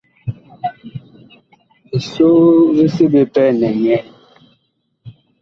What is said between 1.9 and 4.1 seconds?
Ɔsoo vi seɓe pɛ nɛŋɛɛ.